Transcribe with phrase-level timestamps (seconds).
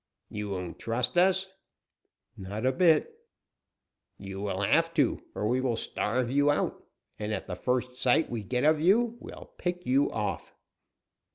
[0.31, 1.47] "You won't trust us?"
[2.35, 3.13] "Not a bit."
[4.17, 6.83] "You will have to, or we will starve you out.
[7.19, 10.55] And at the first sight we get of you we'll pick you off."